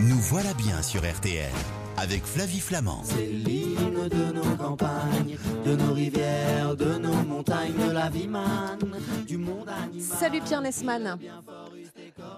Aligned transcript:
Nous 0.00 0.18
voilà 0.18 0.52
bien 0.54 0.82
sur 0.82 1.00
RTL 1.00 1.52
avec 1.96 2.24
Flavie 2.24 2.60
Flamand. 2.60 3.02
C'est 3.04 3.26
l'hymne 3.26 4.08
de 4.08 4.32
nos 4.32 4.56
campagnes, 4.56 5.36
de 5.64 5.76
nos 5.76 5.92
rivières, 5.92 6.74
de 6.76 6.98
nos 6.98 7.14
montagnes, 7.22 7.74
de 7.86 7.92
la 7.92 8.10
vie 8.10 8.26
manne, 8.26 8.96
du 9.26 9.36
monde 9.36 9.68
animal. 9.68 10.18
Salut 10.18 10.40
Pierre 10.40 10.62
Nesman. 10.62 11.16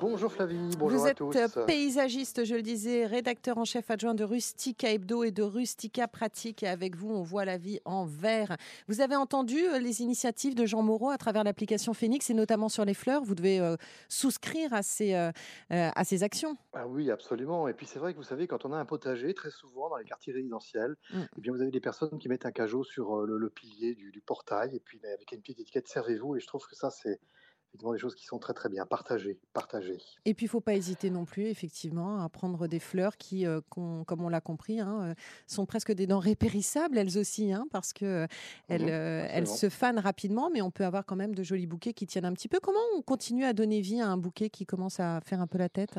Bonjour 0.00 0.30
Flavie, 0.32 0.76
bonjour 0.78 1.00
Vous 1.00 1.06
à 1.06 1.10
êtes 1.10 1.16
tous. 1.16 1.34
paysagiste, 1.66 2.44
je 2.44 2.54
le 2.54 2.62
disais, 2.62 3.06
rédacteur 3.06 3.56
en 3.58 3.64
chef 3.64 3.90
adjoint 3.90 4.14
de 4.14 4.24
Rustica 4.24 4.90
Hebdo 4.90 5.24
et 5.24 5.30
de 5.30 5.42
Rustica 5.42 6.06
Pratique. 6.08 6.62
Et 6.62 6.68
avec 6.68 6.96
vous, 6.96 7.10
on 7.10 7.22
voit 7.22 7.44
la 7.44 7.56
vie 7.56 7.80
en 7.84 8.04
vert. 8.04 8.56
Vous 8.88 9.00
avez 9.00 9.16
entendu 9.16 9.58
euh, 9.66 9.78
les 9.78 10.02
initiatives 10.02 10.54
de 10.54 10.66
Jean 10.66 10.82
Moreau 10.82 11.10
à 11.10 11.18
travers 11.18 11.44
l'application 11.44 11.94
Phoenix 11.94 12.28
et 12.30 12.34
notamment 12.34 12.68
sur 12.68 12.84
les 12.84 12.94
fleurs. 12.94 13.22
Vous 13.22 13.34
devez 13.34 13.58
euh, 13.60 13.76
souscrire 14.08 14.72
à 14.74 14.82
ces, 14.82 15.14
euh, 15.14 15.30
à 15.70 16.04
ces 16.04 16.22
actions. 16.22 16.56
Ah 16.74 16.86
oui, 16.86 17.10
absolument. 17.10 17.66
Et 17.68 17.72
puis 17.74 17.86
c'est 17.86 17.98
vrai 17.98 18.12
que 18.12 18.18
vous 18.18 18.24
savez, 18.24 18.46
quand 18.46 18.64
on 18.64 18.72
a 18.72 18.76
un 18.76 18.84
potager, 18.84 19.32
très 19.34 19.50
souvent 19.50 19.88
dans 19.88 19.96
les 19.96 20.04
quartiers 20.04 20.32
résidentiels, 20.32 20.96
Mm. 21.12 21.20
eh 21.36 21.40
bien 21.40 21.52
vous 21.52 21.60
avez 21.62 21.70
des 21.70 21.80
personnes 21.80 22.18
qui 22.18 22.28
mettent 22.28 22.46
un 22.46 22.50
cajot 22.52 22.82
sur 22.84 23.22
le, 23.24 23.38
le 23.38 23.48
pilier 23.50 23.94
du, 23.94 24.10
du 24.10 24.20
portail 24.20 24.74
et 24.74 24.80
puis 24.80 24.98
mais 25.02 25.10
avec 25.12 25.30
une 25.32 25.40
petite 25.40 25.60
étiquette 25.60 25.86
servez-vous. 25.88 26.36
Et 26.36 26.40
je 26.40 26.46
trouve 26.46 26.66
que 26.66 26.74
ça 26.74 26.90
c'est 26.90 27.20
effectivement 27.68 27.92
des 27.92 27.98
choses 27.98 28.14
qui 28.14 28.24
sont 28.24 28.38
très 28.38 28.54
très 28.54 28.68
bien. 28.68 28.86
Partagées, 28.86 29.38
partagées. 29.52 29.98
Et 30.24 30.34
puis, 30.34 30.46
il 30.46 30.48
faut 30.48 30.60
pas 30.60 30.74
hésiter 30.74 31.10
non 31.10 31.24
plus, 31.24 31.46
effectivement, 31.46 32.22
à 32.22 32.28
prendre 32.28 32.66
des 32.66 32.78
fleurs 32.80 33.16
qui, 33.16 33.46
euh, 33.46 33.60
comme 33.70 34.24
on 34.24 34.28
l'a 34.28 34.40
compris, 34.40 34.80
hein, 34.80 35.10
euh, 35.10 35.14
sont 35.46 35.66
presque 35.66 35.92
des 35.92 36.06
denrées 36.06 36.36
périssables, 36.36 36.98
elles 36.98 37.18
aussi, 37.18 37.52
hein, 37.52 37.66
parce 37.70 37.92
que 37.92 38.04
euh, 38.04 38.26
elles, 38.68 38.82
Mhm, 38.82 38.88
euh, 38.88 39.26
elles 39.30 39.46
se 39.46 39.68
fanent 39.68 39.98
rapidement, 39.98 40.50
mais 40.50 40.62
on 40.62 40.70
peut 40.70 40.84
avoir 40.84 41.04
quand 41.04 41.16
même 41.16 41.34
de 41.34 41.42
jolis 41.42 41.66
bouquets 41.66 41.92
qui 41.92 42.06
tiennent 42.06 42.24
un 42.24 42.32
petit 42.32 42.48
peu. 42.48 42.58
Comment 42.60 42.80
on 42.96 43.02
continue 43.02 43.44
à 43.44 43.52
donner 43.52 43.80
vie 43.80 44.00
à 44.00 44.08
un 44.08 44.16
bouquet 44.16 44.50
qui 44.50 44.66
commence 44.66 45.00
à 45.00 45.20
faire 45.20 45.40
un 45.40 45.46
peu 45.46 45.58
la 45.58 45.68
tête? 45.68 45.98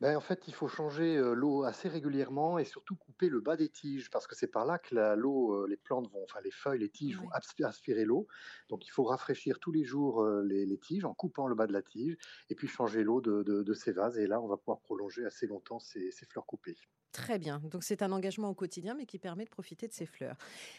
Ben, 0.00 0.16
en 0.16 0.20
fait, 0.20 0.48
il 0.48 0.54
faut 0.54 0.68
changer 0.68 1.18
l'eau 1.34 1.64
assez 1.64 1.88
régulièrement 1.88 2.58
et 2.58 2.64
surtout 2.64 2.96
couper 2.96 3.28
le 3.28 3.40
bas 3.40 3.56
des 3.56 3.68
tiges 3.70 4.10
parce 4.10 4.26
que 4.26 4.34
c'est 4.34 4.48
par 4.48 4.66
là 4.66 4.78
que 4.78 4.94
l'eau, 5.16 5.66
les 5.66 5.76
plantes 5.76 6.10
vont, 6.10 6.22
enfin 6.24 6.40
les 6.42 6.50
feuilles, 6.50 6.80
les 6.80 6.90
tiges 6.90 7.16
vont 7.18 7.28
aspirer 7.30 8.04
l'eau. 8.04 8.26
Donc 8.68 8.86
il 8.86 8.90
faut 8.90 9.04
rafraîchir 9.04 9.58
tous 9.60 9.72
les 9.72 9.84
jours 9.84 10.24
les, 10.42 10.66
les 10.66 10.78
tiges 10.78 11.04
en 11.04 11.14
coupant 11.14 11.46
le 11.46 11.54
bas 11.54 11.66
de 11.66 11.72
la 11.72 11.82
tige 11.82 12.16
et 12.50 12.54
puis 12.54 12.68
changer 12.68 13.02
l'eau 13.04 13.20
de, 13.20 13.42
de- 13.42 13.62
de 13.62 13.72
ces 13.74 13.92
vases. 13.92 14.18
Et 14.18 14.26
là, 14.26 14.40
on 14.40 14.48
va 14.48 14.56
pouvoir 14.56 14.80
prolonger 14.80 15.24
assez 15.24 15.46
longtemps 15.46 15.78
ces, 15.78 16.10
ces 16.10 16.26
fleurs 16.26 16.46
coupées. 16.46 16.76
Très 17.12 17.38
bien. 17.38 17.60
Donc, 17.60 17.84
c'est 17.84 18.02
un 18.02 18.10
engagement 18.10 18.50
au 18.50 18.54
quotidien, 18.54 18.94
mais 18.94 19.06
qui 19.06 19.20
permet 19.20 19.44
de 19.44 19.50
profiter 19.50 19.86
de 19.86 19.92
ces 19.92 20.06
fleurs. 20.06 20.36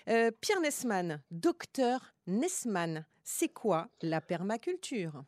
Euh, 0.10 0.32
Pierre 0.42 0.60
Nesman, 0.60 1.24
docteur 1.32 2.14
Nesman, 2.28 3.06
c'est 3.24 3.50
quoi 3.50 3.90
la 4.02 4.20
permaculture? 4.20 5.24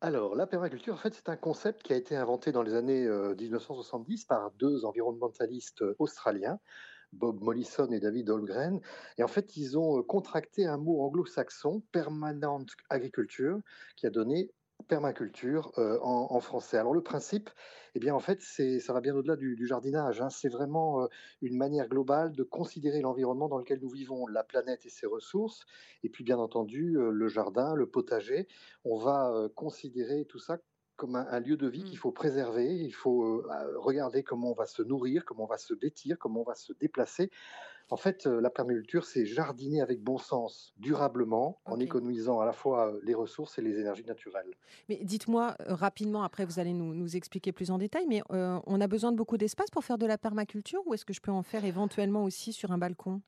Alors, 0.00 0.34
la 0.34 0.46
permaculture, 0.46 0.94
en 0.94 0.98
fait, 0.98 1.14
c'est 1.14 1.28
un 1.28 1.36
concept 1.36 1.82
qui 1.82 1.92
a 1.92 1.96
été 1.96 2.14
inventé 2.16 2.52
dans 2.52 2.62
les 2.62 2.74
années 2.74 3.06
euh, 3.06 3.34
1970 3.34 4.26
par 4.26 4.50
deux 4.52 4.84
environnementalistes 4.84 5.82
euh, 5.82 5.96
australiens, 5.98 6.58
Bob 7.12 7.40
Mollison 7.40 7.90
et 7.90 8.00
David 8.00 8.28
Holmgren. 8.28 8.80
Et 9.18 9.22
en 9.22 9.28
fait, 9.28 9.56
ils 9.56 9.78
ont 9.78 9.98
euh, 9.98 10.02
contracté 10.02 10.66
un 10.66 10.76
mot 10.76 11.00
anglo-saxon, 11.00 11.82
permanent 11.92 12.66
agriculture, 12.90 13.60
qui 13.96 14.06
a 14.06 14.10
donné 14.10 14.50
permaculture 14.86 15.72
euh, 15.78 15.98
en, 16.02 16.40
français. 16.40 16.76
Alors 16.76 16.94
le 16.94 17.02
principe, 17.02 17.50
eh 17.94 18.00
bien 18.00 18.14
en 18.14 18.20
fait, 18.20 18.40
c'est 18.40 18.80
ça 18.80 18.92
va 18.92 19.00
bien 19.00 19.14
au-delà 19.14 19.36
du, 19.36 19.66
jardinage. 19.66 20.20
hein. 20.20 20.30
C'est 20.30 20.48
vraiment 20.48 21.02
euh, 21.02 21.06
une 21.42 21.56
manière 21.56 21.88
globale 21.88 22.32
de 22.32 22.42
considérer 22.42 23.00
l'environnement 23.00 23.48
dans 23.48 23.58
lequel 23.58 23.80
nous 23.80 23.90
vivons, 23.90 24.26
la 24.26 24.44
planète 24.44 24.86
et 24.86 24.90
ses 24.90 25.06
ressources, 25.06 25.64
et 26.02 26.08
puis 26.08 26.24
bien 26.24 26.38
entendu 26.38 26.96
euh, 26.96 27.10
le 27.10 27.28
jardin, 27.28 27.74
le 27.74 27.86
potager. 27.86 28.48
On 28.84 28.98
va 28.98 29.48
considérer 29.54 30.24
tout 30.26 30.38
ça 30.38 30.58
comme 30.96 31.16
un, 31.16 31.26
un 31.28 31.40
lieu 31.40 31.56
de 31.56 31.68
vie 31.68 31.84
qu'il 31.84 31.98
faut 31.98 32.12
préserver. 32.12 32.74
Il 32.74 32.94
faut 32.94 33.24
euh, 33.24 33.48
euh, 33.50 33.78
regarder 33.78 34.22
comment 34.22 34.50
on 34.50 34.54
va 34.54 34.66
se 34.66 34.82
nourrir, 34.82 35.24
comment 35.24 35.44
on 35.44 35.48
va 35.48 35.58
se 35.58 35.74
vêtir, 35.74 36.18
comment 36.18 36.40
on 36.40 36.44
va 36.44 36.54
se 36.54 36.72
déplacer. 36.72 37.30
En 37.90 37.96
fait, 37.96 38.26
euh, 38.26 38.40
la 38.40 38.48
permaculture, 38.48 39.04
c'est 39.04 39.26
jardiner 39.26 39.82
avec 39.82 40.02
bon 40.02 40.16
sens, 40.16 40.72
durablement, 40.78 41.60
en 41.66 41.78
économisant 41.78 42.40
à 42.40 42.46
la 42.46 42.52
fois 42.52 42.94
les 43.02 43.14
ressources 43.14 43.58
et 43.58 43.62
les 43.62 43.78
énergies 43.78 44.06
naturelles. 44.06 44.50
Mais 44.88 45.00
dites-moi 45.02 45.54
euh, 45.60 45.74
rapidement, 45.74 46.22
après 46.22 46.46
vous 46.46 46.58
allez 46.58 46.72
nous, 46.72 46.94
nous 46.94 47.16
expliquer 47.16 47.52
plus 47.52 47.70
en 47.70 47.78
détail, 47.78 48.06
mais 48.08 48.22
on 48.30 48.80
a 48.80 48.86
besoin 48.86 49.12
de 49.12 49.16
beaucoup 49.16 49.36
d'espace 49.36 49.70
pour 49.70 49.84
faire 49.84 49.98
de 49.98 50.06
la 50.06 50.16
permaculture 50.16 50.80
ou 50.86 50.94
est-ce 50.94 51.04
que 51.04 51.12
je 51.12 51.20
peux 51.20 51.30
en 51.30 51.42
faire 51.42 51.64
éventuellement 51.64 52.24
aussi 52.24 52.52
sur 52.52 52.72
un 52.72 52.78
balcon? 52.78 53.20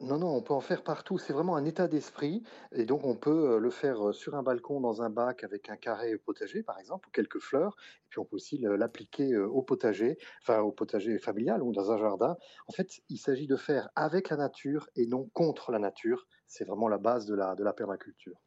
Non, 0.00 0.16
non, 0.18 0.28
on 0.28 0.42
peut 0.42 0.54
en 0.54 0.60
faire 0.60 0.84
partout. 0.84 1.18
C'est 1.18 1.32
vraiment 1.32 1.56
un 1.56 1.64
état 1.64 1.88
d'esprit. 1.88 2.44
Et 2.70 2.84
donc, 2.84 3.04
on 3.04 3.16
peut 3.16 3.54
euh, 3.54 3.58
le 3.58 3.68
faire 3.68 4.10
euh, 4.10 4.12
sur 4.12 4.36
un 4.36 4.44
balcon, 4.44 4.80
dans 4.80 5.02
un 5.02 5.10
bac, 5.10 5.42
avec 5.42 5.68
un 5.70 5.76
carré 5.76 6.16
potager, 6.18 6.62
par 6.62 6.78
exemple, 6.78 7.08
ou 7.08 7.10
quelques 7.10 7.40
fleurs. 7.40 7.74
Et 8.04 8.06
puis, 8.08 8.20
on 8.20 8.24
peut 8.24 8.36
aussi 8.36 8.58
l'appliquer 8.58 9.32
euh, 9.32 9.48
au 9.48 9.60
potager, 9.60 10.16
enfin, 10.42 10.60
au 10.60 10.70
potager 10.70 11.18
familial 11.18 11.64
ou 11.64 11.72
dans 11.72 11.90
un 11.90 11.98
jardin. 11.98 12.36
En 12.68 12.72
fait, 12.72 13.00
il 13.08 13.18
s'agit 13.18 13.48
de 13.48 13.56
faire 13.56 13.88
avec 13.96 14.28
la 14.28 14.36
nature 14.36 14.88
et 14.94 15.06
non 15.06 15.28
contre 15.32 15.72
la 15.72 15.80
nature. 15.80 16.28
C'est 16.46 16.64
vraiment 16.64 16.88
la 16.88 16.98
base 16.98 17.26
de 17.26 17.34
la, 17.34 17.56
de 17.56 17.64
la 17.64 17.72
permaculture. 17.72 18.40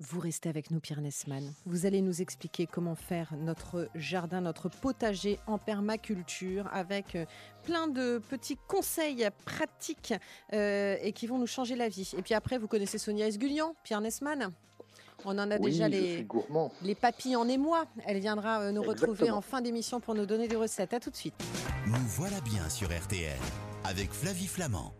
Vous 0.00 0.20
restez 0.20 0.48
avec 0.48 0.70
nous, 0.70 0.78
Pierre 0.78 1.00
Nesman. 1.00 1.52
Vous 1.66 1.84
allez 1.84 2.02
nous 2.02 2.22
expliquer 2.22 2.66
comment 2.66 2.94
faire 2.94 3.34
notre 3.36 3.88
jardin, 3.96 4.40
notre 4.40 4.68
potager 4.68 5.40
en 5.48 5.58
permaculture 5.58 6.68
avec 6.72 7.16
euh, 7.16 7.24
plein 7.64 7.88
de 7.88 8.18
petits 8.18 8.56
conseils 8.68 9.28
pratiques 9.44 10.14
euh, 10.52 10.96
et 11.02 11.12
qui 11.12 11.26
vont 11.26 11.38
nous 11.38 11.48
changer 11.48 11.74
la 11.74 11.88
vie. 11.88 12.12
Et 12.16 12.22
puis 12.22 12.34
après, 12.34 12.58
vous 12.58 12.68
connaissez 12.68 12.96
Sonia 12.98 13.26
Esgulian, 13.26 13.74
Pierre 13.82 14.00
Nesman? 14.00 14.52
On 15.24 15.36
en 15.36 15.50
a 15.50 15.56
oui, 15.58 15.72
déjà 15.72 15.88
les, 15.88 16.24
les 16.82 16.94
papilles 16.94 17.34
en 17.34 17.48
émoi. 17.48 17.86
Elle 18.06 18.20
viendra 18.20 18.60
euh, 18.60 18.70
nous 18.70 18.82
retrouver 18.82 19.32
en 19.32 19.40
fin 19.40 19.60
d'émission 19.60 19.98
pour 19.98 20.14
nous 20.14 20.26
donner 20.26 20.46
des 20.46 20.54
recettes. 20.54 20.94
À 20.94 21.00
tout 21.00 21.10
de 21.10 21.16
suite. 21.16 21.34
Nous 21.88 22.06
voilà 22.06 22.40
bien 22.42 22.68
sur 22.68 22.88
RTL 22.88 23.36
avec 23.84 24.12
Flavie 24.12 24.46
Flamand. 24.46 24.92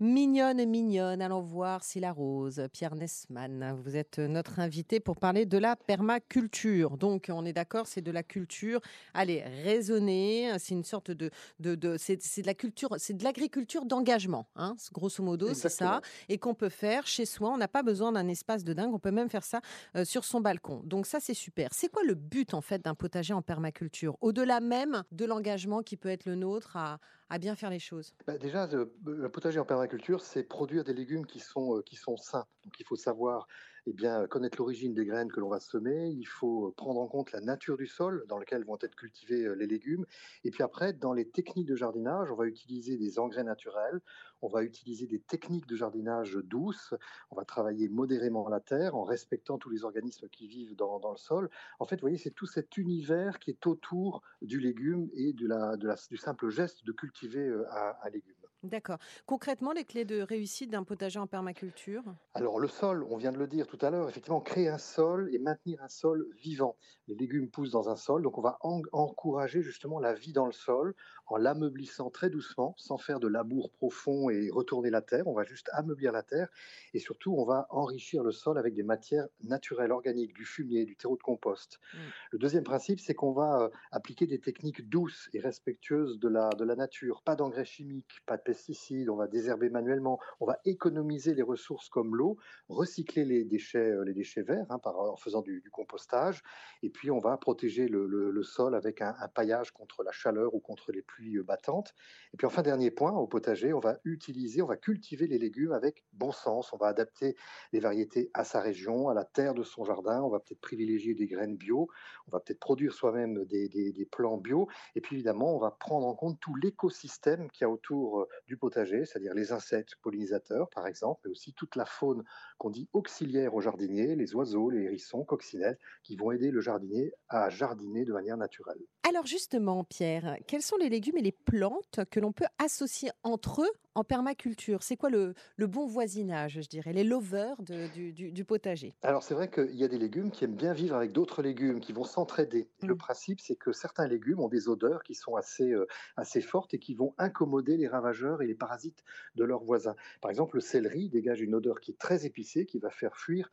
Mignonne, 0.00 0.64
mignonne, 0.66 1.22
allons 1.22 1.40
voir 1.40 1.84
si 1.84 2.00
la 2.00 2.10
rose. 2.10 2.66
Pierre 2.72 2.96
Nesman, 2.96 3.80
vous 3.80 3.94
êtes 3.94 4.18
notre 4.18 4.58
invité 4.58 4.98
pour 4.98 5.16
parler 5.16 5.46
de 5.46 5.56
la 5.56 5.76
permaculture. 5.76 6.98
Donc, 6.98 7.30
on 7.32 7.44
est 7.46 7.52
d'accord, 7.52 7.86
c'est 7.86 8.00
de 8.00 8.10
la 8.10 8.24
culture, 8.24 8.80
allez, 9.14 9.42
raisonnée, 9.62 10.50
c'est 10.58 10.74
une 10.74 10.82
sorte 10.82 11.12
de, 11.12 11.30
de, 11.60 11.76
de 11.76 11.96
c'est, 11.96 12.16
de 12.16 12.46
la 12.46 12.54
culture, 12.54 12.88
c'est 12.98 13.16
de 13.16 13.22
l'agriculture 13.22 13.84
d'engagement, 13.84 14.48
hein, 14.56 14.74
grosso 14.92 15.22
modo, 15.22 15.54
c'est 15.54 15.68
ça, 15.68 16.00
et 16.28 16.38
qu'on 16.38 16.54
peut 16.54 16.70
faire 16.70 17.06
chez 17.06 17.24
soi. 17.24 17.50
On 17.50 17.56
n'a 17.56 17.68
pas 17.68 17.84
besoin 17.84 18.10
d'un 18.10 18.26
espace 18.26 18.64
de 18.64 18.72
dingue, 18.72 18.92
on 18.92 18.98
peut 18.98 19.12
même 19.12 19.30
faire 19.30 19.44
ça 19.44 19.60
euh, 19.94 20.04
sur 20.04 20.24
son 20.24 20.40
balcon. 20.40 20.82
Donc 20.84 21.06
ça, 21.06 21.20
c'est 21.20 21.34
super. 21.34 21.68
C'est 21.72 21.88
quoi 21.88 22.02
le 22.02 22.14
but 22.14 22.52
en 22.52 22.62
fait 22.62 22.84
d'un 22.84 22.96
potager 22.96 23.32
en 23.32 23.42
permaculture, 23.42 24.16
au-delà 24.20 24.58
même 24.58 25.04
de 25.12 25.24
l'engagement 25.24 25.82
qui 25.82 25.96
peut 25.96 26.08
être 26.08 26.24
le 26.24 26.34
nôtre 26.34 26.76
à, 26.76 26.98
à 27.28 27.38
bien 27.38 27.56
faire 27.56 27.70
les 27.70 27.78
choses 27.78 28.14
Bah, 28.26 28.38
déjà, 28.38 28.66
le, 28.66 28.94
le 29.04 29.30
potager 29.30 29.58
en 29.60 29.66
permaculture, 29.66 30.22
c'est 30.22 30.44
produire 30.44 30.82
des 30.84 30.94
légumes 30.94 31.26
qui 31.26 31.40
sont, 31.40 31.76
euh, 31.78 31.82
qui 31.82 31.96
sont 31.96 32.16
sains. 32.16 32.46
Donc, 32.64 32.80
il 32.80 32.86
faut 32.86 32.96
savoir 32.96 33.46
eh 33.86 33.92
bien, 33.92 34.26
connaître 34.26 34.58
l'origine 34.58 34.94
des 34.94 35.04
graines 35.04 35.30
que 35.30 35.40
l'on 35.40 35.48
va 35.48 35.60
semer. 35.60 36.08
Il 36.08 36.26
faut 36.26 36.72
prendre 36.76 37.00
en 37.00 37.06
compte 37.06 37.32
la 37.32 37.40
nature 37.40 37.76
du 37.76 37.86
sol 37.86 38.24
dans 38.28 38.38
lequel 38.38 38.64
vont 38.64 38.78
être 38.80 38.94
cultivés 38.94 39.44
euh, 39.44 39.54
les 39.54 39.66
légumes. 39.66 40.06
Et 40.44 40.50
puis 40.50 40.62
après, 40.62 40.92
dans 40.92 41.12
les 41.12 41.28
techniques 41.28 41.66
de 41.66 41.76
jardinage, 41.76 42.30
on 42.30 42.36
va 42.36 42.46
utiliser 42.46 42.96
des 42.96 43.18
engrais 43.18 43.44
naturels. 43.44 44.00
On 44.42 44.48
va 44.48 44.62
utiliser 44.62 45.06
des 45.06 45.20
techniques 45.20 45.66
de 45.66 45.76
jardinage 45.76 46.38
douces. 46.44 46.94
On 47.30 47.36
va 47.36 47.44
travailler 47.44 47.88
modérément 47.88 48.48
la 48.48 48.60
terre 48.60 48.94
en 48.94 49.04
respectant 49.04 49.58
tous 49.58 49.70
les 49.70 49.84
organismes 49.84 50.28
qui 50.28 50.46
vivent 50.48 50.76
dans, 50.76 50.98
dans 50.98 51.12
le 51.12 51.16
sol. 51.16 51.50
En 51.78 51.86
fait, 51.86 51.96
vous 51.96 52.02
voyez, 52.02 52.18
c'est 52.18 52.30
tout 52.30 52.46
cet 52.46 52.76
univers 52.76 53.38
qui 53.38 53.50
est 53.50 53.66
autour 53.66 54.22
du 54.42 54.60
légume 54.60 55.08
et 55.14 55.32
de 55.32 55.46
la, 55.46 55.76
de 55.76 55.86
la, 55.86 55.96
du 56.10 56.16
simple 56.16 56.48
geste 56.48 56.84
de 56.84 56.92
cultiver 56.92 57.46
euh, 57.46 57.64
un, 57.70 57.94
un 58.02 58.10
légume. 58.10 58.34
D'accord. 58.62 58.96
Concrètement, 59.26 59.72
les 59.72 59.84
clés 59.84 60.06
de 60.06 60.22
réussite 60.22 60.70
d'un 60.70 60.84
potager 60.84 61.18
en 61.18 61.26
permaculture? 61.26 62.02
Alors 62.32 62.58
le 62.58 62.66
sol, 62.66 63.04
on 63.10 63.18
vient 63.18 63.30
de 63.30 63.36
le 63.36 63.46
dire 63.46 63.66
tout 63.76 63.84
à 63.84 63.90
l'heure, 63.90 64.08
effectivement, 64.08 64.40
créer 64.40 64.68
un 64.68 64.78
sol 64.78 65.28
et 65.32 65.38
maintenir 65.40 65.82
un 65.82 65.88
sol 65.88 66.28
vivant. 66.40 66.76
Les 67.08 67.16
légumes 67.16 67.50
poussent 67.50 67.72
dans 67.72 67.88
un 67.88 67.96
sol, 67.96 68.22
donc 68.22 68.38
on 68.38 68.40
va 68.40 68.56
en- 68.60 68.82
encourager 68.92 69.62
justement 69.62 69.98
la 69.98 70.14
vie 70.14 70.32
dans 70.32 70.46
le 70.46 70.52
sol 70.52 70.94
en 71.26 71.36
l'ameublissant 71.36 72.10
très 72.10 72.30
doucement, 72.30 72.74
sans 72.78 72.98
faire 72.98 73.18
de 73.18 73.26
labour 73.26 73.70
profond 73.70 74.30
et 74.30 74.50
retourner 74.50 74.90
la 74.90 75.02
terre. 75.02 75.26
On 75.26 75.34
va 75.34 75.44
juste 75.44 75.70
ameublir 75.72 76.12
la 76.12 76.22
terre 76.22 76.48
et 76.92 76.98
surtout 76.98 77.34
on 77.36 77.44
va 77.44 77.66
enrichir 77.70 78.22
le 78.22 78.30
sol 78.30 78.58
avec 78.58 78.74
des 78.74 78.82
matières 78.82 79.26
naturelles, 79.42 79.90
organiques, 79.90 80.34
du 80.34 80.44
fumier, 80.44 80.84
du 80.84 80.96
terreau 80.96 81.16
de 81.16 81.22
compost. 81.22 81.80
Mm. 81.92 81.98
Le 82.32 82.38
deuxième 82.38 82.64
principe, 82.64 83.00
c'est 83.00 83.14
qu'on 83.14 83.32
va 83.32 83.62
euh, 83.62 83.68
appliquer 83.90 84.26
des 84.26 84.38
techniques 84.38 84.88
douces 84.88 85.28
et 85.32 85.40
respectueuses 85.40 86.20
de 86.20 86.28
la, 86.28 86.50
de 86.50 86.64
la 86.64 86.76
nature. 86.76 87.22
Pas 87.22 87.36
d'engrais 87.36 87.64
chimiques, 87.64 88.20
pas 88.26 88.36
de 88.36 88.42
pesticides, 88.42 89.08
on 89.08 89.16
va 89.16 89.26
désherber 89.26 89.70
manuellement, 89.70 90.20
on 90.40 90.46
va 90.46 90.58
économiser 90.64 91.34
les 91.34 91.42
ressources 91.42 91.88
comme 91.88 92.14
l'eau, 92.14 92.36
recycler 92.68 93.24
les 93.24 93.44
déchets, 93.44 93.63
euh, 93.74 94.04
les 94.04 94.14
déchets 94.14 94.42
verts 94.42 94.66
hein, 94.70 94.80
en 94.84 95.16
faisant 95.16 95.42
du, 95.42 95.62
compostage, 95.72 96.42
et 96.82 96.90
puis 96.90 97.10
on 97.10 97.18
va 97.18 97.36
protéger 97.36 97.88
le, 97.88 98.42
sol 98.42 98.74
avec 98.74 99.00
un, 99.00 99.14
paillage 99.34 99.72
contre 99.72 100.02
la 100.02 100.12
chaleur 100.12 100.54
ou 100.54 100.60
contre 100.60 100.92
les 100.92 101.02
pluies 101.02 101.38
battantes. 101.42 101.94
Et 102.32 102.36
puis 102.36 102.46
enfin, 102.46 102.62
dernier 102.62 102.90
point, 102.90 103.12
au 103.12 103.26
potager, 103.26 103.72
on 103.72 103.80
va 103.80 103.98
utiliser, 104.04 104.62
on 104.62 104.66
va 104.66 104.76
cultiver 104.76 105.26
les 105.26 105.38
légumes 105.38 105.72
avec 105.72 106.04
bon 106.12 106.30
sens, 106.30 106.72
on 106.72 106.76
va 106.76 106.88
adapter 106.88 107.36
les 107.72 107.80
variétés 107.80 108.30
à 108.34 108.44
sa 108.44 108.60
région, 108.60 109.08
à 109.08 109.14
la 109.14 109.24
terre 109.24 109.54
de 109.54 109.62
son 109.62 109.84
jardin, 109.84 110.22
on 110.22 110.28
va 110.28 110.40
peut-être 110.40 110.60
privilégier 110.60 111.14
des 111.14 111.26
graines 111.26 111.56
bio, 111.56 111.88
on 112.28 112.30
va 112.30 112.40
peut-être 112.40 112.60
produire 112.60 112.92
soi-même 112.92 113.44
des, 113.46 113.68
des 113.68 114.08
plants 114.10 114.36
bio, 114.36 114.68
et 114.94 115.00
puis 115.00 115.16
évidemment, 115.16 115.54
on 115.54 115.58
va 115.58 115.70
prendre 115.70 116.06
en 116.06 116.14
compte 116.14 116.38
tout 116.40 116.54
l'écosystème 116.56 117.50
qu'il 117.50 117.62
y 117.62 117.64
a 117.64 117.70
autour 117.70 118.20
euh, 118.20 118.28
du 118.46 118.56
potager, 118.56 119.04
c'est-à-dire 119.04 119.34
les 119.34 119.52
insectes 119.52 119.96
pollinisateurs, 120.02 120.68
par 120.70 120.86
exemple, 120.86 121.22
mais 121.24 121.30
aussi 121.30 121.52
toute 121.52 121.76
la 121.76 121.84
faune 121.84 122.24
qu'on 122.58 122.70
dit 122.70 122.88
auxiliaire 122.92 123.53
au 123.54 123.60
jardinier, 123.60 124.16
les 124.16 124.34
oiseaux, 124.34 124.70
les 124.70 124.82
hérissons, 124.82 125.24
coccinelles, 125.24 125.78
qui 126.02 126.16
vont 126.16 126.32
aider 126.32 126.50
le 126.50 126.60
jardinier 126.60 127.12
à 127.28 127.50
jardiner 127.50 128.04
de 128.04 128.12
manière 128.12 128.36
naturelle. 128.36 128.80
Alors 129.06 129.26
justement, 129.26 129.84
Pierre, 129.84 130.38
quels 130.46 130.62
sont 130.62 130.76
les 130.76 130.88
légumes 130.88 131.18
et 131.18 131.22
les 131.22 131.32
plantes 131.32 132.00
que 132.10 132.20
l'on 132.20 132.32
peut 132.32 132.46
associer 132.58 133.10
entre 133.22 133.62
eux 133.62 133.70
en 133.94 134.02
permaculture? 134.02 134.82
C'est 134.82 134.96
quoi 134.96 135.10
le, 135.10 135.34
bon 135.58 135.86
voisinage, 135.86 136.58
je 136.62 136.68
dirais, 136.68 136.92
les 136.92 137.04
lovers 137.04 137.56
du, 137.62 138.44
potager? 138.44 138.94
Alors 139.02 139.22
c'est 139.22 139.34
vrai 139.34 139.50
qu'il 139.50 139.76
y 139.76 139.84
a 139.84 139.88
des 139.88 139.98
légumes 139.98 140.30
qui 140.30 140.44
aiment 140.44 140.56
bien 140.56 140.72
vivre 140.72 140.96
avec 140.96 141.12
d'autres 141.12 141.42
légumes, 141.42 141.80
qui 141.80 141.92
vont 141.92 142.04
s'entraider. 142.04 142.68
Le 142.82 142.94
mmh. 142.94 142.98
principe, 142.98 143.40
c'est 143.40 143.56
que 143.56 143.72
certains 143.72 144.08
légumes 144.08 144.40
ont 144.40 144.48
des 144.48 144.68
odeurs 144.68 145.02
qui 145.02 145.14
sont 145.14 145.36
assez, 145.36 145.70
euh, 145.70 145.86
assez 146.16 146.40
fortes 146.40 146.72
et 146.72 146.78
qui 146.78 146.94
vont 146.94 147.14
incommoder 147.18 147.76
les 147.76 147.86
ravageurs 147.86 148.40
et 148.40 148.46
les 148.46 148.54
parasites 148.54 149.04
de 149.34 149.44
leurs 149.44 149.62
voisins. 149.62 149.96
Par 150.22 150.30
exemple, 150.30 150.56
le 150.56 150.60
céleri 150.60 151.10
dégage 151.10 151.42
une 151.42 151.54
odeur 151.54 151.80
qui 151.80 151.90
est 151.92 151.98
très 151.98 152.24
épicée, 152.24 152.64
qui 152.64 152.78
va 152.78 152.90
faire 152.90 153.16
fuir 153.16 153.43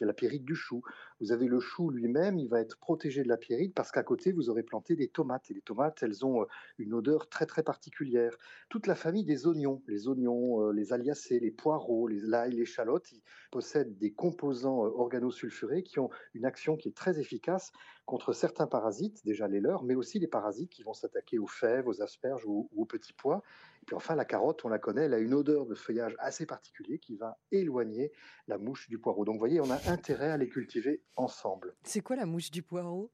la 0.00 0.12
pyrite 0.12 0.44
du 0.44 0.54
chou. 0.54 0.82
Vous 1.20 1.32
avez 1.32 1.46
le 1.46 1.60
chou 1.60 1.90
lui-même, 1.90 2.38
il 2.38 2.48
va 2.48 2.60
être 2.60 2.78
protégé 2.78 3.22
de 3.22 3.28
la 3.28 3.36
pyrite 3.36 3.74
parce 3.74 3.90
qu'à 3.90 4.02
côté, 4.02 4.32
vous 4.32 4.50
aurez 4.50 4.62
planté 4.62 4.96
des 4.96 5.08
tomates. 5.08 5.50
Et 5.50 5.54
les 5.54 5.60
tomates, 5.60 6.02
elles 6.02 6.24
ont 6.24 6.42
euh, 6.42 6.46
une 6.78 6.94
odeur 6.94 7.28
très 7.28 7.46
très 7.46 7.62
particulière. 7.62 8.36
Toute 8.68 8.86
la 8.86 8.94
famille 8.94 9.24
des 9.24 9.46
oignons, 9.46 9.82
les 9.86 10.08
oignons, 10.08 10.68
euh, 10.68 10.72
les 10.72 10.92
aliacées, 10.92 11.40
les 11.40 11.50
poireaux, 11.50 12.08
les 12.08 12.20
l'ail, 12.20 12.52
les 12.52 12.64
chalotes, 12.64 13.10
ils 13.12 13.22
possèdent 13.50 13.96
des 13.98 14.12
composants 14.12 14.84
euh, 14.84 14.90
organosulfurés 14.90 15.82
qui 15.82 15.98
ont 15.98 16.10
une 16.34 16.44
action 16.44 16.76
qui 16.76 16.88
est 16.88 16.96
très 16.96 17.18
efficace 17.18 17.72
contre 18.04 18.32
certains 18.32 18.66
parasites, 18.66 19.24
déjà 19.24 19.46
les 19.48 19.60
leurs, 19.60 19.84
mais 19.84 19.94
aussi 19.94 20.18
les 20.18 20.26
parasites 20.26 20.70
qui 20.70 20.82
vont 20.82 20.92
s'attaquer 20.92 21.38
aux 21.38 21.46
fèves, 21.46 21.86
aux 21.86 22.02
asperges 22.02 22.44
ou, 22.46 22.68
aux 22.76 22.84
petits 22.84 23.12
pois. 23.12 23.42
Et 23.82 23.86
puis 23.86 23.96
enfin, 23.96 24.14
la 24.14 24.24
carotte, 24.24 24.64
on 24.64 24.68
la 24.68 24.78
connaît, 24.78 25.06
elle 25.06 25.14
a 25.14 25.18
une 25.18 25.34
odeur 25.34 25.66
de 25.66 25.74
feuillage 25.74 26.14
assez 26.18 26.46
particulière 26.46 26.98
qui 27.00 27.16
va 27.16 27.38
éloigner 27.50 28.12
la 28.46 28.58
mouche 28.58 28.88
du 28.88 28.98
poireau. 28.98 29.24
Donc 29.24 29.34
vous 29.34 29.40
voyez, 29.40 29.60
on 29.60 29.70
a 29.70 29.90
intérêt 29.90 30.30
à 30.30 30.36
les 30.36 30.48
cultiver 30.48 31.02
ensemble. 31.16 31.74
C'est 31.82 32.00
quoi 32.00 32.16
la 32.16 32.26
mouche 32.26 32.50
du 32.50 32.62
poireau? 32.62 33.10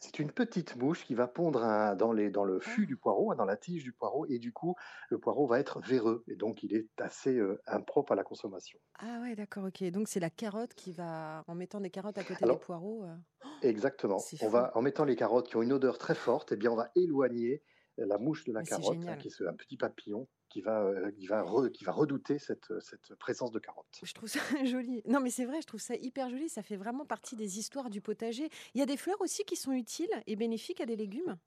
C'est 0.00 0.18
une 0.18 0.30
petite 0.30 0.76
mouche 0.76 1.04
qui 1.04 1.14
va 1.14 1.26
pondre 1.26 1.60
dans, 1.96 2.12
le 2.12 2.60
fût 2.60 2.84
ah. 2.84 2.86
du 2.86 2.96
poireau, 2.96 3.32
hein, 3.32 3.36
dans 3.36 3.44
la 3.44 3.56
tige 3.56 3.84
du 3.84 3.92
poireau, 3.92 4.26
et 4.26 4.38
du 4.38 4.52
coup, 4.52 4.74
le 5.10 5.18
poireau 5.18 5.46
va 5.46 5.58
être 5.58 5.80
véreux, 5.80 6.24
et 6.28 6.36
donc 6.36 6.62
il 6.62 6.74
est 6.74 6.88
assez 6.98 7.36
euh, 7.36 7.60
impropre 7.66 8.12
à 8.12 8.14
la 8.14 8.24
consommation. 8.24 8.78
Ah 8.98 9.20
ouais, 9.22 9.34
d'accord, 9.34 9.64
ok. 9.64 9.84
Donc 9.90 10.08
c'est 10.08 10.20
la 10.20 10.30
carotte 10.30 10.74
qui 10.74 10.92
va, 10.92 11.44
en 11.46 11.54
mettant 11.54 11.80
des 11.80 11.90
carottes 11.90 12.18
à 12.18 12.24
côté 12.24 12.44
des 12.44 12.56
poireaux. 12.56 13.04
Euh, 13.04 13.14
exactement. 13.62 14.18
On 14.40 14.48
va, 14.48 14.72
en 14.74 14.82
mettant 14.82 15.04
les 15.04 15.16
carottes 15.16 15.48
qui 15.48 15.56
ont 15.56 15.62
une 15.62 15.72
odeur 15.72 15.98
très 15.98 16.14
forte, 16.14 16.52
et 16.52 16.54
eh 16.54 16.58
bien 16.58 16.70
on 16.70 16.76
va 16.76 16.90
éloigner 16.94 17.62
la 18.06 18.18
mouche 18.18 18.44
de 18.44 18.52
la 18.52 18.62
carotte, 18.62 18.98
hein, 19.06 19.16
qui 19.16 19.28
est 19.28 19.46
un 19.46 19.54
petit 19.54 19.76
papillon 19.76 20.28
qui 20.48 20.60
va, 20.60 20.82
euh, 20.82 21.10
qui 21.10 21.26
va, 21.26 21.44
qui 21.72 21.84
va 21.84 21.92
redouter 21.92 22.38
cette, 22.38 22.72
cette 22.80 23.14
présence 23.16 23.50
de 23.50 23.58
carottes. 23.58 23.86
Je 24.02 24.12
trouve 24.12 24.28
ça 24.28 24.40
joli. 24.64 25.02
Non, 25.06 25.20
mais 25.20 25.30
c'est 25.30 25.44
vrai, 25.44 25.60
je 25.60 25.66
trouve 25.66 25.80
ça 25.80 25.94
hyper 25.94 26.30
joli. 26.30 26.48
Ça 26.48 26.62
fait 26.62 26.76
vraiment 26.76 27.04
partie 27.04 27.36
des 27.36 27.58
histoires 27.58 27.90
du 27.90 28.00
potager. 28.00 28.48
Il 28.74 28.78
y 28.78 28.82
a 28.82 28.86
des 28.86 28.96
fleurs 28.96 29.20
aussi 29.20 29.44
qui 29.44 29.56
sont 29.56 29.72
utiles 29.72 30.10
et 30.26 30.36
bénéfiques 30.36 30.80
à 30.80 30.86
des 30.86 30.96
légumes? 30.96 31.38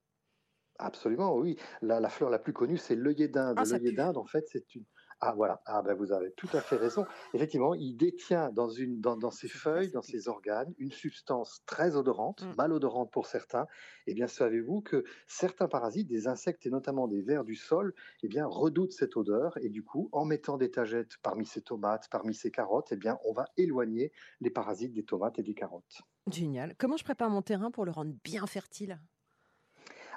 Absolument, 0.78 1.36
oui. 1.36 1.56
La, 1.80 2.00
la 2.00 2.08
fleur 2.08 2.30
la 2.30 2.38
plus 2.38 2.52
connue, 2.52 2.78
c'est 2.78 2.96
l'œillet 2.96 3.28
d'Inde. 3.28 3.56
Ah, 3.58 3.64
l'œillet 3.64 3.92
d'Inde, 3.92 4.16
en 4.16 4.24
fait, 4.24 4.44
c'est 4.48 4.74
une, 4.74 4.84
ah 5.24 5.34
voilà, 5.36 5.62
ah 5.66 5.82
ben 5.82 5.94
vous 5.94 6.10
avez 6.10 6.32
tout 6.32 6.48
à 6.52 6.60
fait 6.60 6.74
raison. 6.74 7.06
Effectivement, 7.32 7.74
il 7.74 7.96
détient 7.96 8.50
dans, 8.50 8.68
une, 8.68 9.00
dans, 9.00 9.30
ses 9.30 9.46
feuilles, 9.46 9.92
dans 9.92 10.02
ses 10.02 10.26
organes, 10.26 10.74
une 10.78 10.90
substance 10.90 11.62
très 11.64 11.94
odorante, 11.94 12.42
mmh. 12.42 12.54
malodorante 12.58 13.12
pour 13.12 13.26
certains. 13.26 13.68
Eh 14.08 14.14
bien, 14.14 14.26
savez-vous 14.26 14.80
que 14.80 15.04
certains 15.28 15.68
parasites, 15.68 16.08
des 16.08 16.26
insectes 16.26 16.66
et 16.66 16.70
notamment 16.70 17.06
des 17.06 17.22
vers 17.22 17.44
du 17.44 17.54
sol, 17.54 17.94
eh 18.24 18.28
bien, 18.28 18.46
redoutent 18.46 18.90
cette 18.90 19.16
odeur 19.16 19.56
et 19.58 19.68
du 19.68 19.84
coup, 19.84 20.08
en 20.10 20.24
mettant 20.24 20.58
des 20.58 20.72
tagettes 20.72 21.18
parmi 21.22 21.46
ces 21.46 21.62
tomates, 21.62 22.08
parmi 22.10 22.34
ces 22.34 22.50
carottes, 22.50 22.88
eh 22.90 22.96
bien, 22.96 23.16
on 23.24 23.32
va 23.32 23.44
éloigner 23.56 24.10
les 24.40 24.50
parasites 24.50 24.92
des 24.92 25.04
tomates 25.04 25.38
et 25.38 25.44
des 25.44 25.54
carottes. 25.54 26.02
Génial. 26.32 26.74
Comment 26.78 26.96
je 26.96 27.04
prépare 27.04 27.30
mon 27.30 27.42
terrain 27.42 27.70
pour 27.70 27.84
le 27.84 27.92
rendre 27.92 28.12
bien 28.24 28.44
fertile? 28.48 28.98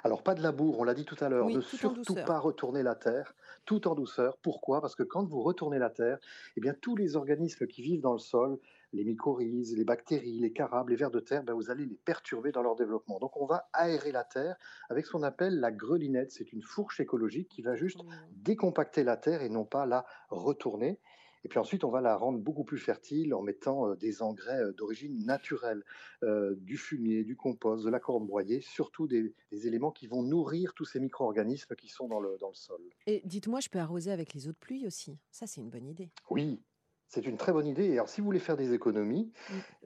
Alors, 0.06 0.22
pas 0.22 0.34
de 0.34 0.42
labour, 0.42 0.78
on 0.78 0.84
l'a 0.84 0.94
dit 0.94 1.04
tout 1.04 1.16
à 1.18 1.28
l'heure, 1.28 1.48
ne 1.48 1.60
surtout 1.60 2.14
pas 2.14 2.38
retourner 2.38 2.84
la 2.84 2.94
terre, 2.94 3.34
tout 3.64 3.88
en 3.88 3.96
douceur. 3.96 4.36
Pourquoi? 4.38 4.80
Parce 4.80 4.94
que 4.94 5.02
quand 5.02 5.24
vous 5.24 5.42
retournez 5.42 5.80
la 5.80 5.90
terre, 5.90 6.18
eh 6.56 6.60
bien, 6.60 6.74
tous 6.80 6.94
les 6.94 7.16
organismes 7.16 7.66
qui 7.66 7.82
vivent 7.82 8.02
dans 8.02 8.12
le 8.12 8.20
sol, 8.20 8.60
les 8.92 9.02
mycorhizes, 9.02 9.76
les 9.76 9.84
bactéries, 9.84 10.38
les 10.38 10.52
carabes, 10.52 10.90
les 10.90 10.96
vers 10.96 11.10
de 11.10 11.18
terre, 11.18 11.42
ben, 11.42 11.54
vous 11.54 11.70
allez 11.70 11.84
les 11.84 11.96
perturber 11.96 12.52
dans 12.52 12.62
leur 12.62 12.76
développement. 12.76 13.18
Donc, 13.18 13.36
on 13.36 13.46
va 13.46 13.68
aérer 13.72 14.12
la 14.12 14.22
terre 14.22 14.56
avec 14.90 15.06
ce 15.06 15.10
qu'on 15.10 15.24
appelle 15.24 15.58
la 15.58 15.72
grelinette. 15.72 16.30
C'est 16.30 16.52
une 16.52 16.62
fourche 16.62 17.00
écologique 17.00 17.48
qui 17.48 17.62
va 17.62 17.74
juste 17.74 18.04
mmh. 18.04 18.08
décompacter 18.30 19.02
la 19.02 19.16
terre 19.16 19.42
et 19.42 19.48
non 19.48 19.64
pas 19.64 19.86
la 19.86 20.06
retourner. 20.30 21.00
Et 21.46 21.48
puis 21.48 21.60
ensuite, 21.60 21.84
on 21.84 21.90
va 21.90 22.00
la 22.00 22.16
rendre 22.16 22.40
beaucoup 22.40 22.64
plus 22.64 22.76
fertile 22.76 23.32
en 23.32 23.40
mettant 23.40 23.88
euh, 23.88 23.94
des 23.94 24.20
engrais 24.20 24.60
euh, 24.60 24.72
d'origine 24.72 25.24
naturelle, 25.24 25.84
euh, 26.24 26.56
du 26.56 26.76
fumier, 26.76 27.22
du 27.22 27.36
compost, 27.36 27.84
de 27.84 27.88
la 27.88 28.00
corne 28.00 28.26
broyée, 28.26 28.60
surtout 28.60 29.06
des, 29.06 29.32
éléments 29.52 29.92
qui 29.92 30.08
vont 30.08 30.24
nourrir 30.24 30.74
tous 30.74 30.86
ces 30.86 30.98
micro-organismes 30.98 31.76
qui 31.76 31.88
sont 31.88 32.08
dans 32.08 32.18
le, 32.18 32.36
dans 32.40 32.48
le 32.48 32.56
sol. 32.56 32.80
Et 33.06 33.22
dites-moi, 33.24 33.60
je 33.60 33.68
peux 33.68 33.78
arroser 33.78 34.10
avec 34.10 34.34
les 34.34 34.48
eaux 34.48 34.50
de 34.50 34.56
pluie 34.56 34.88
aussi? 34.88 35.20
Ça, 35.30 35.46
c'est 35.46 35.60
une 35.60 35.70
bonne 35.70 35.86
idée. 35.86 36.10
Oui, 36.30 36.60
c'est 37.08 37.26
une 37.26 37.36
très 37.36 37.52
bonne 37.52 37.66
idée. 37.66 37.92
Alors, 37.92 38.08
si 38.08 38.20
vous 38.20 38.26
voulez 38.26 38.40
faire 38.40 38.56
des 38.56 38.72
économies, 38.74 39.32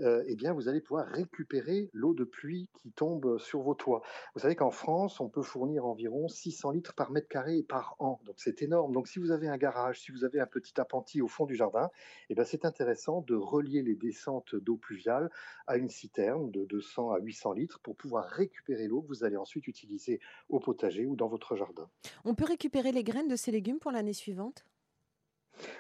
euh, 0.00 0.24
eh 0.26 0.36
bien, 0.36 0.52
vous 0.52 0.68
allez 0.68 0.80
pouvoir 0.80 1.06
récupérer 1.06 1.90
l'eau 1.92 2.14
de 2.14 2.24
pluie 2.24 2.68
qui 2.74 2.92
tombe 2.92 3.38
sur 3.38 3.60
vos 3.60 3.74
toits. 3.74 4.02
Vous 4.34 4.40
savez 4.40 4.56
qu'en 4.56 4.70
France, 4.70 5.20
on 5.20 5.28
peut 5.28 5.42
fournir 5.42 5.84
environ 5.84 6.28
600 6.28 6.70
litres 6.72 6.94
par 6.94 7.10
mètre 7.10 7.28
carré 7.28 7.58
et 7.58 7.62
par 7.62 7.96
an. 7.98 8.20
Donc, 8.24 8.36
c'est 8.38 8.62
énorme. 8.62 8.92
Donc, 8.92 9.06
si 9.06 9.18
vous 9.18 9.30
avez 9.30 9.48
un 9.48 9.58
garage, 9.58 10.00
si 10.00 10.12
vous 10.12 10.24
avez 10.24 10.40
un 10.40 10.46
petit 10.46 10.80
appentis 10.80 11.20
au 11.20 11.28
fond 11.28 11.46
du 11.46 11.54
jardin, 11.54 11.90
eh 12.30 12.34
bien, 12.34 12.44
c'est 12.44 12.64
intéressant 12.64 13.20
de 13.20 13.34
relier 13.34 13.82
les 13.82 13.96
descentes 13.96 14.54
d'eau 14.54 14.76
pluviale 14.76 15.30
à 15.66 15.76
une 15.76 15.88
citerne 15.88 16.50
de 16.50 16.64
200 16.64 17.12
à 17.12 17.18
800 17.18 17.52
litres 17.52 17.80
pour 17.80 17.96
pouvoir 17.96 18.24
récupérer 18.24 18.88
l'eau 18.88 19.02
que 19.02 19.08
vous 19.08 19.24
allez 19.24 19.36
ensuite 19.36 19.66
utiliser 19.68 20.20
au 20.48 20.58
potager 20.58 21.06
ou 21.06 21.16
dans 21.16 21.28
votre 21.28 21.54
jardin. 21.54 21.88
On 22.24 22.34
peut 22.34 22.44
récupérer 22.44 22.92
les 22.92 23.04
graines 23.04 23.28
de 23.28 23.36
ces 23.36 23.50
légumes 23.50 23.78
pour 23.78 23.92
l'année 23.92 24.12
suivante? 24.12 24.64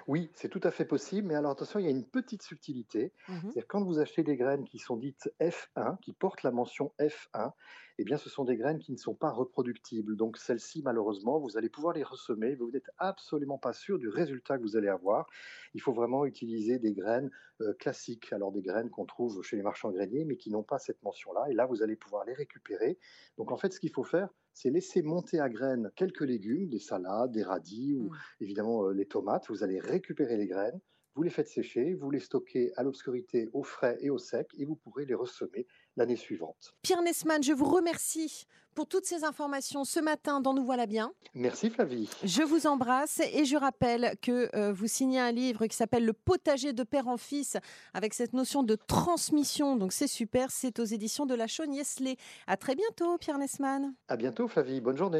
Oui, 0.06 0.30
c'est 0.34 0.48
tout 0.48 0.60
à 0.62 0.70
fait 0.70 0.84
possible, 0.84 1.28
mais 1.28 1.34
alors 1.34 1.52
attention, 1.52 1.78
il 1.78 1.84
y 1.84 1.88
a 1.88 1.90
une 1.90 2.04
petite 2.04 2.42
subtilité. 2.42 3.12
Mmh 3.28 3.34
C'est-à-dire 3.42 3.66
quand 3.68 3.82
vous 3.84 3.98
achetez 3.98 4.22
des 4.22 4.36
graines 4.36 4.64
qui 4.64 4.78
sont 4.78 4.96
dites 4.96 5.32
F1, 5.40 5.98
qui 6.00 6.12
portent 6.12 6.42
la 6.42 6.50
mention 6.50 6.92
F1, 6.98 7.52
eh 7.98 8.04
bien, 8.04 8.16
ce 8.16 8.30
sont 8.30 8.44
des 8.44 8.56
graines 8.56 8.78
qui 8.78 8.92
ne 8.92 8.96
sont 8.96 9.14
pas 9.14 9.30
reproductibles. 9.30 10.16
Donc 10.16 10.38
celles-ci, 10.38 10.82
malheureusement, 10.82 11.38
vous 11.38 11.58
allez 11.58 11.68
pouvoir 11.68 11.92
les 11.92 12.02
ressemer, 12.02 12.54
vous 12.54 12.70
n'êtes 12.70 12.90
absolument 12.96 13.58
pas 13.58 13.74
sûr 13.74 13.98
du 13.98 14.08
résultat 14.08 14.56
que 14.56 14.62
vous 14.62 14.76
allez 14.76 14.88
avoir. 14.88 15.26
Il 15.74 15.82
faut 15.82 15.92
vraiment 15.92 16.24
utiliser 16.24 16.78
des 16.78 16.94
graines 16.94 17.30
classiques, 17.78 18.32
alors 18.32 18.52
des 18.52 18.62
graines 18.62 18.90
qu'on 18.90 19.06
trouve 19.06 19.42
chez 19.42 19.56
les 19.56 19.62
marchands 19.62 19.90
greniers, 19.90 20.24
mais 20.24 20.36
qui 20.36 20.50
n'ont 20.50 20.62
pas 20.62 20.78
cette 20.78 21.02
mention-là. 21.02 21.46
Et 21.50 21.54
là, 21.54 21.66
vous 21.66 21.82
allez 21.82 21.96
pouvoir 21.96 22.24
les 22.24 22.34
récupérer. 22.34 22.98
Donc 23.36 23.52
en 23.52 23.56
fait, 23.56 23.72
ce 23.72 23.80
qu'il 23.80 23.92
faut 23.92 24.04
faire, 24.04 24.28
c'est 24.52 24.70
laisser 24.70 25.02
monter 25.02 25.40
à 25.40 25.48
graines 25.48 25.90
quelques 25.96 26.22
légumes, 26.22 26.68
des 26.68 26.78
salades, 26.78 27.32
des 27.32 27.42
radis 27.42 27.94
ou 27.94 28.10
mmh. 28.10 28.16
évidemment 28.40 28.86
euh, 28.86 28.92
les 28.92 29.06
tomates. 29.06 29.48
Vous 29.48 29.62
allez 29.62 29.78
récupérer 29.80 30.36
les 30.36 30.46
graines, 30.46 30.80
vous 31.20 31.24
les 31.24 31.28
faites 31.28 31.48
sécher, 31.48 31.92
vous 31.92 32.10
les 32.10 32.18
stockez 32.18 32.72
à 32.76 32.82
l'obscurité, 32.82 33.50
au 33.52 33.62
frais 33.62 33.98
et 34.00 34.08
au 34.08 34.16
sec, 34.16 34.48
et 34.56 34.64
vous 34.64 34.74
pourrez 34.74 35.04
les 35.04 35.12
ressemer 35.12 35.66
l'année 35.94 36.16
suivante. 36.16 36.74
Pierre 36.80 37.02
Nesman, 37.02 37.42
je 37.42 37.52
vous 37.52 37.66
remercie 37.66 38.46
pour 38.74 38.86
toutes 38.86 39.04
ces 39.04 39.24
informations 39.24 39.84
ce 39.84 40.00
matin 40.00 40.40
dans 40.40 40.54
Nous 40.54 40.64
Voilà 40.64 40.86
Bien. 40.86 41.12
Merci 41.34 41.68
Flavie. 41.68 42.08
Je 42.24 42.42
vous 42.42 42.66
embrasse 42.66 43.20
et 43.34 43.44
je 43.44 43.56
rappelle 43.56 44.14
que 44.22 44.48
euh, 44.56 44.72
vous 44.72 44.86
signez 44.86 45.20
un 45.20 45.32
livre 45.32 45.66
qui 45.66 45.76
s'appelle 45.76 46.06
Le 46.06 46.14
potager 46.14 46.72
de 46.72 46.84
père 46.84 47.08
en 47.08 47.18
fils 47.18 47.58
avec 47.92 48.14
cette 48.14 48.32
notion 48.32 48.62
de 48.62 48.76
transmission. 48.76 49.76
Donc 49.76 49.92
c'est 49.92 50.06
super, 50.06 50.50
c'est 50.50 50.78
aux 50.78 50.84
éditions 50.84 51.26
de 51.26 51.34
la 51.34 51.46
Chaugne-Yesley. 51.46 52.16
À 52.46 52.56
très 52.56 52.74
bientôt 52.74 53.18
Pierre 53.18 53.38
Nesman. 53.38 53.92
À 54.08 54.16
bientôt 54.16 54.48
Flavie, 54.48 54.80
bonne 54.80 54.96
journée. 54.96 55.18